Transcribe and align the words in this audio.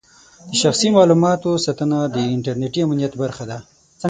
د 0.49 0.51
شخصي 0.61 0.89
معلوماتو 0.95 1.61
ساتنه 1.65 1.99
د 2.15 2.17
انټرنېټي 2.35 2.79
امنیت 2.83 3.13
برخه 3.21 3.43
ده. 3.49 3.57